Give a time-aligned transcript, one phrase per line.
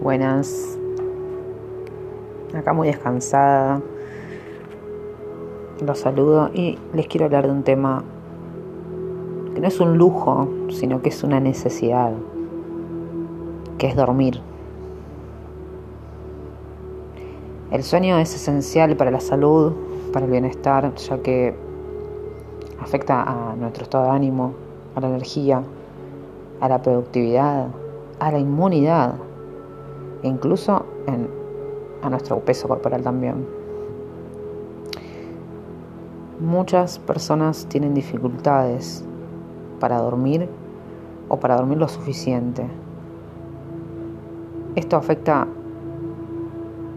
[0.00, 0.78] Buenas.
[2.54, 3.82] Acá muy descansada.
[5.84, 8.04] Los saludo y les quiero hablar de un tema
[9.52, 12.12] que no es un lujo, sino que es una necesidad,
[13.76, 14.40] que es dormir.
[17.72, 19.72] El sueño es esencial para la salud,
[20.12, 21.56] para el bienestar, ya que
[22.80, 24.52] afecta a nuestro estado de ánimo,
[24.94, 25.64] a la energía,
[26.60, 27.66] a la productividad,
[28.20, 29.14] a la inmunidad
[30.22, 30.84] incluso
[32.02, 33.46] a nuestro peso corporal también.
[36.40, 39.04] Muchas personas tienen dificultades
[39.80, 40.48] para dormir
[41.28, 42.64] o para dormir lo suficiente.
[44.76, 45.48] Esto afecta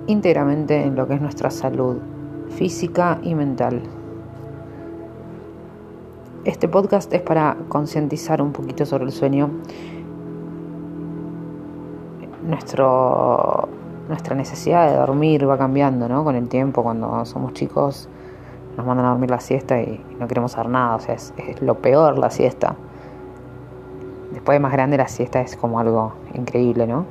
[0.07, 1.97] íntegramente en lo que es nuestra salud
[2.49, 3.81] física y mental.
[6.43, 9.49] Este podcast es para concientizar un poquito sobre el sueño
[12.43, 13.67] nuestro,
[14.07, 16.23] nuestra necesidad de dormir va cambiando, ¿no?
[16.23, 18.09] Con el tiempo, cuando somos chicos,
[18.77, 21.75] nos mandan a dormir la siesta y no queremos hacer nada, o sea, es, lo
[21.75, 22.75] peor la siesta.
[24.31, 27.05] Después de más grande la siesta es como algo increíble, ¿no?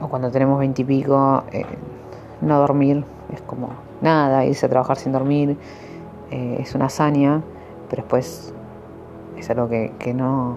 [0.00, 1.64] O cuando tenemos veintipico, eh,
[2.40, 3.70] no dormir es como
[4.00, 5.56] nada, irse a trabajar sin dormir
[6.30, 7.42] eh, es una hazaña,
[7.88, 8.52] pero después
[9.36, 10.56] es algo que, que no,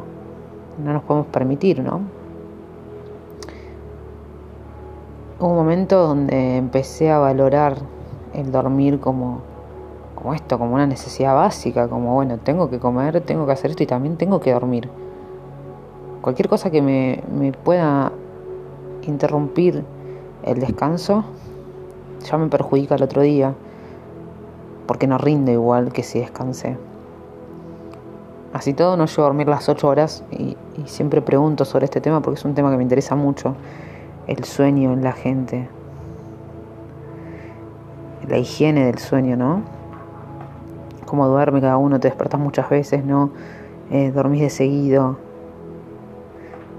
[0.83, 2.01] no nos podemos permitir, ¿no?
[5.41, 7.77] Hubo un momento donde empecé a valorar
[8.33, 9.39] el dormir como,
[10.13, 13.83] como esto, como una necesidad básica, como bueno, tengo que comer, tengo que hacer esto
[13.83, 14.89] y también tengo que dormir.
[16.21, 18.11] Cualquier cosa que me, pueda
[19.07, 19.85] interrumpir
[20.43, 21.23] el descanso
[22.29, 23.55] ya me perjudica el otro día,
[24.87, 26.75] porque no rinde igual que si descansé.
[28.51, 32.01] Así todo no llevo a dormir las 8 horas y, y siempre pregunto sobre este
[32.01, 33.55] tema porque es un tema que me interesa mucho
[34.29, 35.67] el sueño en la gente,
[38.27, 39.63] la higiene del sueño, ¿no?
[41.07, 43.31] Cómo duerme cada uno, te despertas muchas veces, ¿no?
[43.89, 45.17] Eh, dormís de seguido,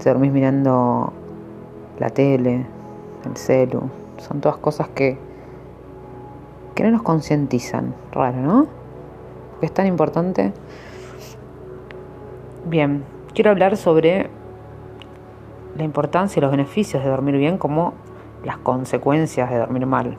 [0.01, 1.11] te dormís mirando
[1.99, 2.65] la tele,
[3.25, 3.81] el celu,
[4.17, 5.17] son todas cosas que,
[6.73, 8.67] que no nos concientizan, raro, ¿no?
[9.51, 10.53] Porque es tan importante.
[12.65, 14.29] Bien, quiero hablar sobre
[15.77, 17.93] la importancia y los beneficios de dormir bien como
[18.43, 20.17] las consecuencias de dormir mal,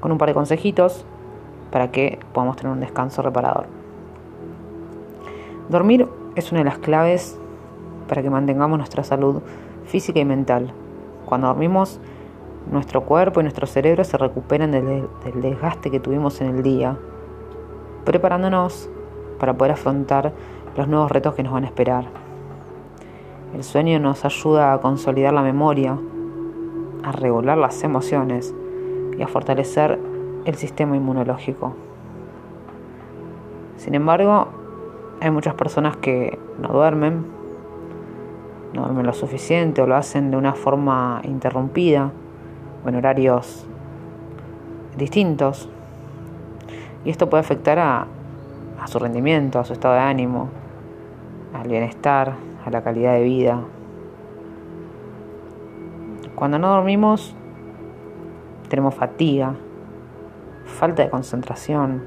[0.00, 1.04] con un par de consejitos
[1.70, 3.66] para que podamos tener un descanso reparador.
[5.68, 7.38] Dormir es una de las claves
[8.08, 9.42] para que mantengamos nuestra salud
[9.86, 10.72] física y mental.
[11.24, 12.00] Cuando dormimos,
[12.70, 16.96] nuestro cuerpo y nuestro cerebro se recuperan del, desgaste que tuvimos en el día,
[18.04, 18.88] preparándonos
[19.38, 20.32] para poder afrontar
[20.76, 22.25] los nuevos retos que nos van a esperar.
[23.56, 25.96] El sueño nos ayuda a consolidar la memoria,
[27.02, 28.54] a regular las emociones
[29.16, 29.98] y a fortalecer
[30.44, 31.74] el sistema inmunológico.
[33.78, 34.48] Sin embargo,
[35.22, 37.24] hay muchas personas que no duermen,
[38.74, 42.12] no duermen lo suficiente o lo hacen de una forma interrumpida
[42.84, 43.66] o en horarios
[44.98, 45.66] distintos.
[47.06, 48.06] Y esto puede afectar a,
[48.78, 50.50] a su rendimiento, a su estado de ánimo,
[51.54, 52.34] al bienestar,
[52.66, 53.62] a la calidad de vida.
[56.34, 57.34] Cuando no dormimos,
[58.68, 59.54] tenemos fatiga,
[60.64, 62.02] falta de concentración,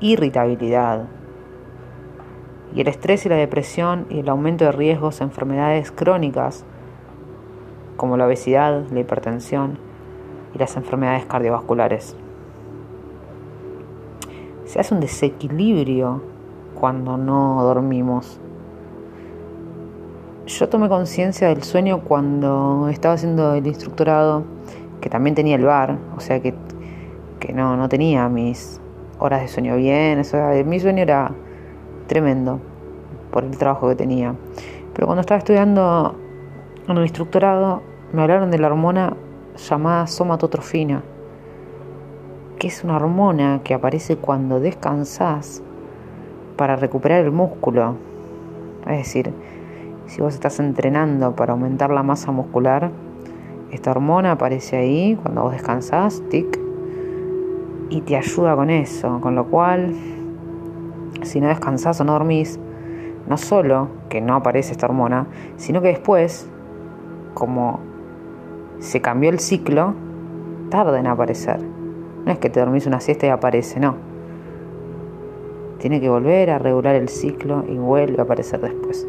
[0.00, 1.06] irritabilidad.
[2.74, 6.66] Y el estrés y la depresión y el aumento de riesgos de enfermedades crónicas
[7.96, 9.78] como la obesidad, la hipertensión
[10.54, 12.14] y las enfermedades cardiovasculares.
[14.66, 16.22] Se hace un desequilibrio
[16.74, 18.38] cuando no dormimos
[20.48, 24.44] yo tomé conciencia del sueño cuando estaba haciendo el instructorado,
[25.00, 26.54] que también tenía el bar, o sea que,
[27.52, 28.80] no, no tenía mis
[29.18, 30.22] horas de sueño bien,
[30.66, 31.32] mi sueño era
[32.06, 32.60] tremendo
[33.30, 34.34] por el trabajo que tenía.
[34.94, 36.16] Pero cuando estaba estudiando
[36.88, 39.16] en el instructorado, me hablaron de la hormona
[39.56, 41.02] llamada somatotrofina,
[42.58, 45.62] que es una hormona que aparece cuando descansas
[46.56, 47.96] para recuperar el músculo.
[48.86, 49.32] Es decir,
[50.08, 52.90] si vos estás entrenando para aumentar la masa muscular,
[53.70, 56.58] esta hormona aparece ahí cuando vos descansás, tic,
[57.90, 59.20] y te ayuda con eso.
[59.20, 59.94] Con lo cual,
[61.22, 62.58] si no descansás o no dormís,
[63.28, 65.26] no solo que no aparece esta hormona,
[65.56, 66.48] sino que después,
[67.34, 67.80] como
[68.78, 69.92] se cambió el ciclo,
[70.70, 71.60] tarda en aparecer.
[72.24, 73.96] No es que te dormís una siesta y aparece, no.
[75.78, 79.06] Tiene que volver a regular el ciclo y vuelve a aparecer después.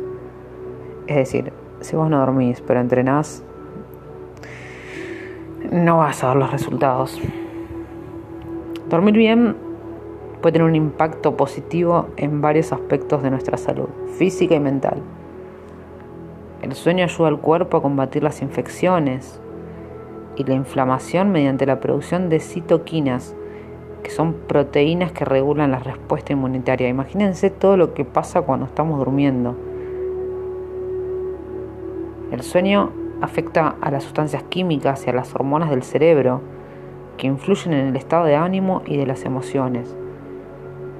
[1.09, 1.51] Es decir,
[1.81, 3.44] si vos no dormís pero entrenás,
[5.71, 7.19] no vas a ver los resultados.
[8.89, 9.56] Dormir bien
[10.39, 13.89] puede tener un impacto positivo en varios aspectos de nuestra salud,
[14.19, 15.01] física y mental.
[16.61, 19.41] El sueño ayuda al cuerpo a combatir las infecciones
[20.35, 23.35] y la inflamación mediante la producción de citoquinas,
[24.03, 26.88] que son proteínas que regulan la respuesta inmunitaria.
[26.88, 29.69] Imagínense todo lo que pasa cuando estamos durmiendo.
[32.31, 32.92] El sueño
[33.22, 36.42] afecta a las sustancias químicas y a las hormonas del cerebro
[37.18, 39.96] que influyen en el estado de ánimo y de las emociones.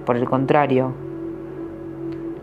[0.06, 0.94] Por el contrario,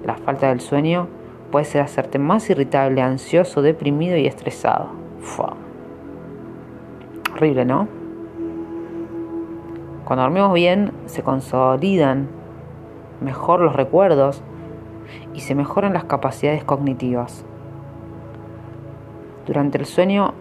[0.04, 1.08] la falta del sueño
[1.50, 4.90] puede ser hacerte más irritable, ansioso, deprimido y estresado.
[7.34, 7.88] Horrible, ¿no?
[10.04, 12.28] Cuando dormimos bien, se consolidan
[13.20, 14.42] mejor los recuerdos
[15.34, 17.44] y se mejoran las capacidades cognitivas.
[19.46, 20.34] Durante el sueño,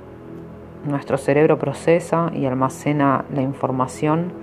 [0.84, 4.34] nuestro cerebro procesa y almacena la información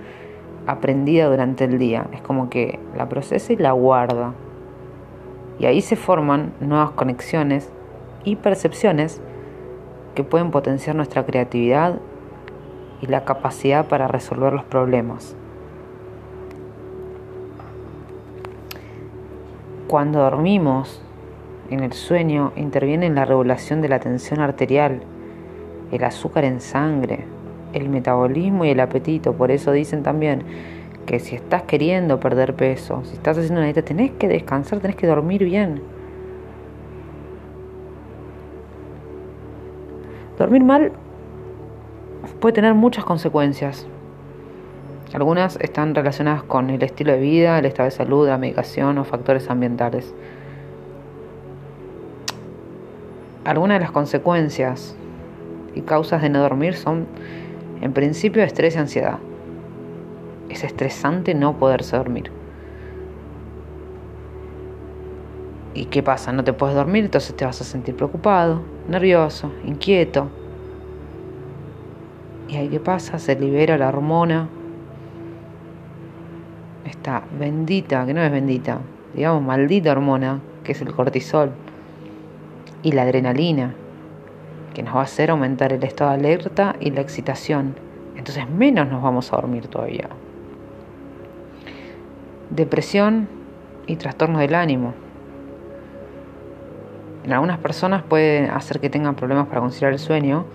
[0.67, 2.07] aprendida durante el día.
[2.13, 4.33] Es como que la procesa y la guarda.
[5.59, 7.71] Y ahí se forman nuevas conexiones
[8.23, 9.21] y percepciones
[10.15, 11.99] que pueden potenciar nuestra creatividad
[13.01, 15.35] y la capacidad para resolver los problemas.
[19.87, 21.01] Cuando dormimos,
[21.69, 25.01] en el sueño interviene en la regulación de la tensión arterial,
[25.91, 27.25] el azúcar en sangre,
[27.73, 29.33] el metabolismo y el apetito.
[29.33, 30.43] Por eso dicen también
[31.05, 34.95] que si estás queriendo perder peso, si estás haciendo una dieta, tenés que descansar, tenés
[34.95, 35.81] que dormir bien.
[40.37, 40.91] Dormir mal
[42.39, 43.87] puede tener muchas consecuencias.
[45.13, 49.03] Algunas están relacionadas con el estilo de vida, el estado de salud, la medicación o
[49.03, 50.13] factores ambientales.
[53.45, 54.95] Algunas de las consecuencias
[55.75, 57.07] y causas de no dormir son,
[57.81, 59.19] en principio, estrés y ansiedad
[60.53, 62.31] es estresante no poderse dormir.
[65.73, 66.31] ¿Y qué pasa?
[66.31, 70.29] No te puedes dormir, entonces te vas a sentir preocupado, nervioso, inquieto.
[72.47, 73.17] ¿Y ahí qué pasa?
[73.17, 74.47] Se libera la hormona,
[76.85, 78.79] esta bendita, que no es bendita,
[79.15, 81.51] digamos maldita hormona, que es el cortisol,
[82.83, 83.73] y la adrenalina,
[84.75, 87.75] que nos va a hacer aumentar el estado de alerta y la excitación.
[88.15, 90.09] Entonces menos nos vamos a dormir todavía
[92.55, 93.27] depresión
[93.87, 94.93] y trastornos del ánimo.
[97.23, 100.45] En algunas personas puede hacer que tengan problemas para conciliar el sueño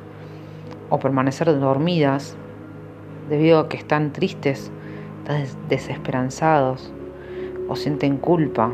[0.91, 2.37] o permanecer dormidas
[3.29, 4.71] debido a que están tristes,
[5.23, 6.93] están desesperanzados
[7.69, 8.71] o sienten culpa.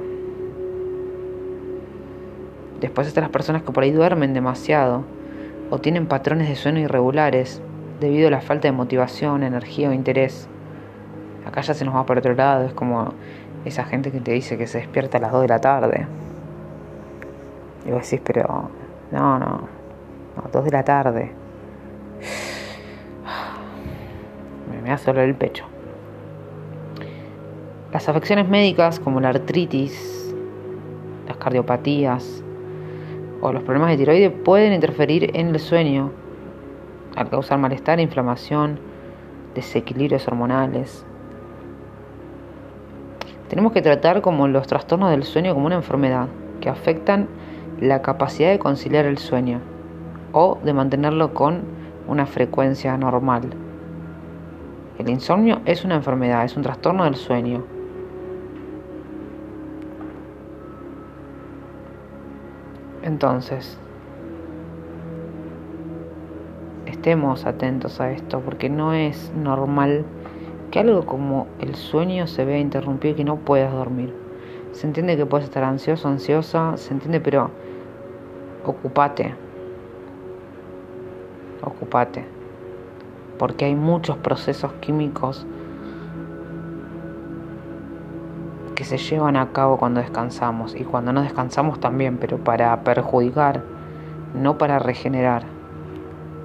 [2.81, 5.05] Después están las personas que por ahí duermen demasiado
[5.71, 7.63] o tienen patrones de sueño irregulares
[8.01, 10.49] debido a la falta de motivación, energía o interés
[11.47, 13.13] acá ya se nos va por otro lado, es como
[13.65, 16.07] esa gente que te dice que se despierta a las 2 de la tarde.
[17.87, 18.71] Y vos decís, pero
[19.11, 19.69] no, no,
[20.37, 21.33] no, 2 de la tarde.
[24.71, 25.65] Me, me da solo el pecho.
[27.93, 30.35] Las afecciones médicas como la artritis,
[31.29, 32.44] las cardiopatías
[33.45, 36.13] o los problemas de tiroides pueden interferir en el sueño
[37.15, 38.79] al causar malestar, inflamación,
[39.55, 41.05] desequilibrios hormonales,
[43.49, 46.29] tenemos que tratar como los trastornos del sueño como una enfermedad
[46.61, 47.29] que afectan
[47.79, 49.61] la capacidad de conciliar el sueño
[50.33, 51.63] o de mantenerlo con
[52.09, 53.51] una frecuencia normal.
[54.99, 57.74] El insomnio es una enfermedad, es un trastorno del sueño.
[63.05, 63.79] Entonces,
[66.87, 70.07] estemos atentos a esto porque no es normal
[70.71, 74.15] que algo como el sueño se vea interrumpido y que no puedas dormir.
[74.73, 77.51] Se entiende que puedes estar ansioso, ansiosa, se entiende, pero
[78.65, 79.35] ocupate.
[81.63, 82.25] Ocupate.
[83.39, 85.47] Porque hay muchos procesos químicos
[88.75, 93.63] que se llevan a cabo cuando descansamos y cuando no descansamos también, pero para perjudicar,
[94.35, 95.45] no para regenerar.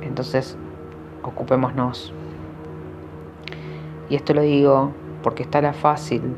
[0.02, 0.58] Entonces,
[1.24, 2.14] ocupémonos.
[4.10, 4.92] Y esto lo digo
[5.24, 6.36] porque está la fácil,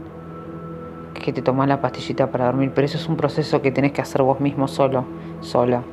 [1.13, 4.01] que te tomas la pastillita para dormir, pero eso es un proceso que tenés que
[4.01, 5.05] hacer vos mismo solo,
[5.41, 5.83] sola.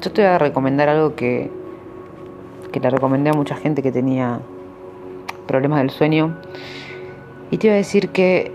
[0.00, 1.50] Yo te voy a recomendar algo que,
[2.72, 4.40] que le recomendé a mucha gente que tenía
[5.46, 6.36] problemas del sueño.
[7.54, 8.50] Y te iba a decir que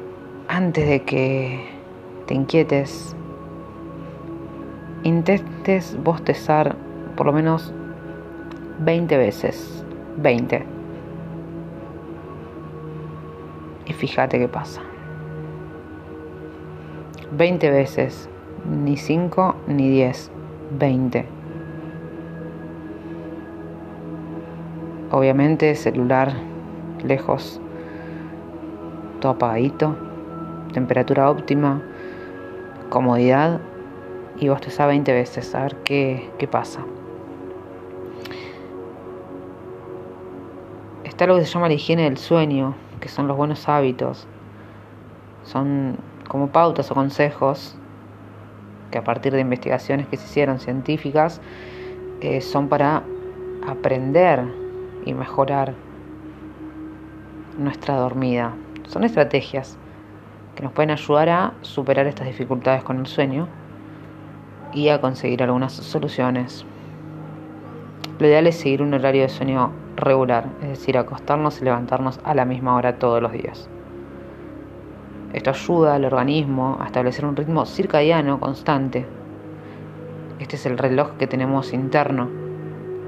[0.49, 1.63] antes de que
[2.25, 3.15] te inquietes,
[5.03, 6.75] intentes bostezar
[7.15, 7.73] por lo menos
[8.79, 9.85] 20 veces.
[10.17, 10.65] 20.
[13.85, 14.81] Y fíjate qué pasa.
[17.37, 18.27] 20 veces.
[18.69, 20.29] Ni 5 ni 10.
[20.77, 21.25] 20.
[25.11, 26.33] Obviamente celular
[27.01, 27.61] lejos,
[29.19, 29.95] todo apagadito,
[30.73, 31.81] temperatura óptima,
[32.89, 33.59] comodidad
[34.37, 36.81] y vos te sabes 20 veces a ver qué, qué pasa.
[41.03, 44.27] Está lo que se llama la higiene del sueño, que son los buenos hábitos.
[45.43, 45.97] Son
[46.27, 47.75] como pautas o consejos
[48.91, 51.41] que a partir de investigaciones que se hicieron científicas
[52.21, 53.03] eh, son para
[53.67, 54.43] aprender
[55.05, 55.73] y mejorar
[57.57, 58.53] nuestra dormida.
[58.89, 59.77] Son estrategias
[60.55, 63.47] que nos pueden ayudar a superar estas dificultades con el sueño
[64.73, 66.65] y a conseguir algunas soluciones.
[68.17, 72.33] Lo ideal es seguir un horario de sueño regular, es decir, acostarnos y levantarnos a
[72.33, 73.69] la misma hora todos los días.
[75.33, 79.05] Esto ayuda al organismo a establecer un ritmo circadiano constante.
[80.39, 82.27] Este es el reloj que tenemos interno,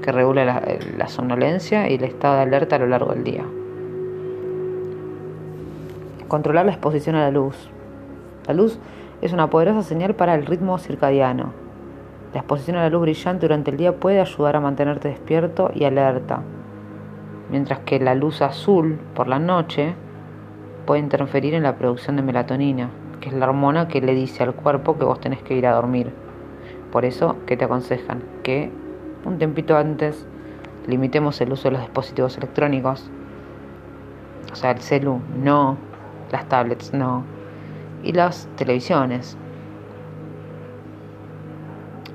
[0.00, 0.62] que regula
[0.96, 3.44] la, somnolencia y el estado de alerta a lo largo del día.
[6.32, 7.68] Controlar la exposición a la luz.
[8.46, 8.78] La luz
[9.20, 11.52] es una poderosa señal para el ritmo circadiano.
[12.32, 15.84] La exposición a la luz brillante durante el día puede ayudar a mantenerte despierto y
[15.84, 16.40] alerta,
[17.50, 19.94] mientras que la luz azul por la noche
[20.86, 22.88] puede interferir en la producción de melatonina,
[23.20, 25.74] que es la hormona que le dice al cuerpo que vos tenés que ir a
[25.74, 26.14] dormir.
[26.92, 28.72] Por eso que te aconsejan que
[29.26, 30.26] un tempito antes
[30.86, 33.10] limitemos el uso de los dispositivos electrónicos,
[34.50, 35.91] o sea, el celu no
[36.32, 37.22] las tablets no,
[38.02, 39.36] y las televisiones.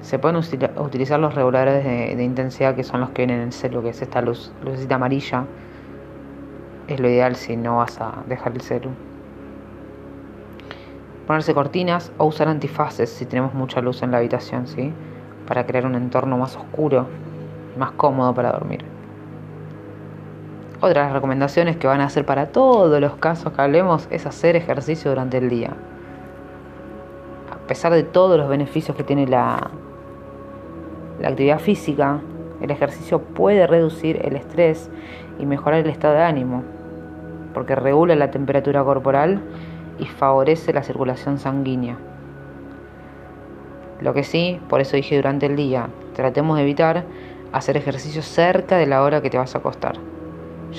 [0.02, 0.38] Se pueden
[0.78, 4.02] utilizar los reguladores de, intensidad que son los que vienen en el celu, que es
[4.02, 5.46] esta luz, lucecita amarilla.
[6.88, 8.90] Es lo ideal si no vas a dejar el celu.
[11.28, 14.94] Ponerse cortinas o usar antifaces si tenemos mucha luz en la habitación, ¿sí?
[15.46, 17.06] Para crear un entorno más oscuro,
[17.78, 18.97] más cómodo para dormir.
[20.80, 25.10] Otras recomendaciones que van a hacer para todos los casos que hablemos es hacer ejercicio
[25.10, 25.72] durante el día.
[27.52, 29.72] A pesar de todos los beneficios que tiene la
[31.24, 32.20] actividad física,
[32.62, 34.92] el ejercicio puede reducir el estrés
[35.40, 36.64] y mejorar el estado de ánimo,
[37.56, 39.42] porque regula la temperatura corporal
[39.98, 41.98] y favorece la circulación sanguínea.
[44.00, 47.04] Lo que sí, por eso dije durante el día, tratemos de evitar
[47.52, 49.96] hacer ejercicio cerca de la hora que te vas a acostar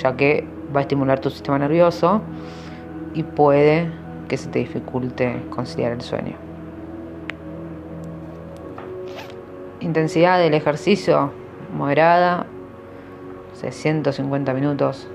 [0.02, 2.22] ya que va a estimular tu sistema nervioso
[3.14, 3.90] y puede
[4.28, 6.36] que se te dificulte conciliar el sueño.
[9.80, 11.30] Intensidad del ejercicio
[11.76, 12.46] moderada,
[13.54, 15.08] 150 minutos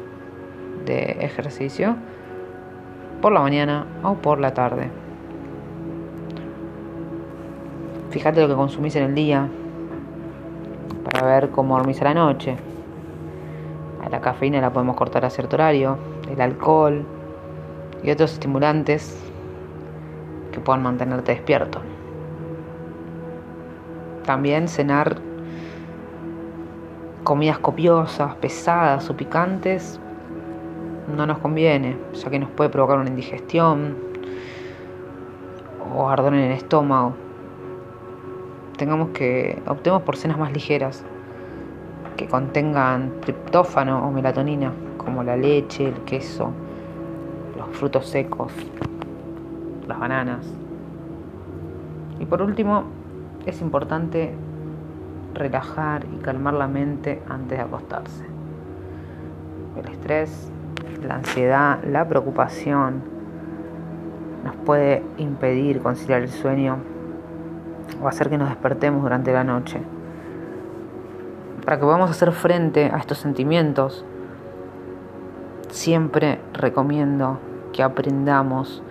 [0.85, 1.95] de ejercicio
[3.21, 4.89] por la mañana o por la tarde.
[8.09, 9.47] Fíjate lo que consumís en el día
[11.03, 12.57] para ver cómo dormís a la noche.
[14.13, 15.97] La cafeína la podemos cortar a cierto horario,
[16.29, 17.03] el alcohol
[18.03, 19.17] y otros estimulantes
[20.51, 21.81] que puedan mantenerte despierto.
[24.23, 25.17] También cenar
[27.23, 29.99] comidas copiosas, pesadas o picantes
[31.17, 33.97] no nos conviene, ya que nos puede provocar una indigestión
[35.91, 37.15] o ardor en el estómago.
[38.77, 41.03] Tengamos que optemos por cenas más ligeras
[42.15, 46.51] que contengan triptófano o melatonina, como la leche, el queso,
[47.57, 48.51] los frutos secos,
[49.87, 50.45] las bananas.
[52.19, 52.85] Y por último,
[53.45, 54.33] es importante
[55.33, 58.25] relajar y calmar la mente antes de acostarse.
[59.77, 60.51] El estrés,
[61.05, 63.01] la ansiedad, la preocupación
[64.43, 66.77] nos puede impedir conciliar el sueño
[68.01, 69.81] o hacer que nos despertemos durante la noche
[71.63, 74.03] para que podamos hacer frente a estos sentimientos,
[75.69, 77.39] siempre recomiendo
[77.71, 78.83] que aprendamos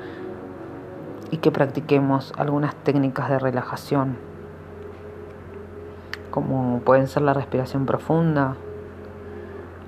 [1.31, 4.17] y que practiquemos algunas técnicas de relajación,
[6.31, 8.57] como pueden ser la respiración profunda,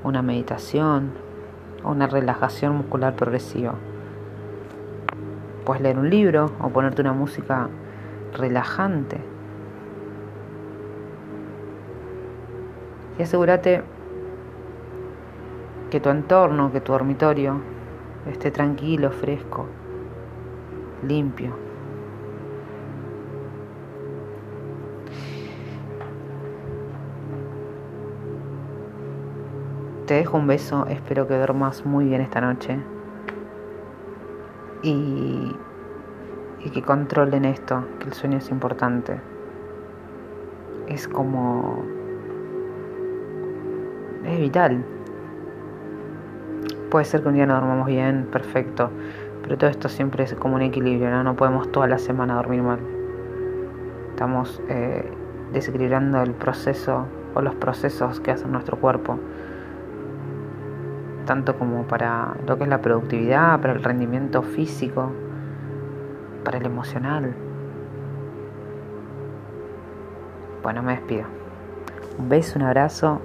[0.03, 1.13] una meditación
[1.83, 3.75] o una relajación muscular progresiva.
[5.65, 7.69] Puedes leer un libro o ponerte una música
[8.35, 9.34] relajante
[13.19, 13.83] y asegúrate
[15.91, 17.61] que tu entorno, que tu dormitorio
[18.27, 19.67] esté tranquilo, fresco,
[21.03, 21.55] limpio.
[30.07, 32.79] Te dejo un beso, espero que duermas muy bien esta noche.
[34.83, 35.57] Y,
[36.63, 39.19] y que controlen esto, que el sueño es importante.
[40.89, 42.04] Es como...
[44.25, 44.85] Es vital.
[46.91, 48.91] Puede ser que un día no dormamos bien, perfecto,
[49.43, 51.25] pero todo esto siempre es como un equilibrio, ¿no?
[51.25, 52.79] No podemos toda la semana dormir mal.
[54.11, 55.11] Estamos eh,
[55.53, 59.19] desequilibrando el proceso o los procesos que hace nuestro cuerpo
[61.25, 65.11] tanto como para lo que es la productividad, para el rendimiento físico,
[66.45, 67.35] para el emocional.
[70.63, 71.25] Bueno, me despido.
[72.19, 73.21] Un beso, un abrazo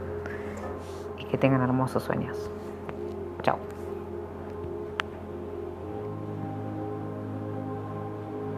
[1.29, 2.49] que tengan hermosos sueños.